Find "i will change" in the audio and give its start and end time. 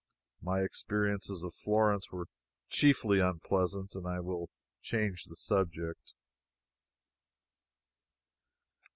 4.03-5.25